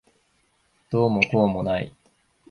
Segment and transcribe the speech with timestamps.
[0.89, 1.93] どうもこうもない。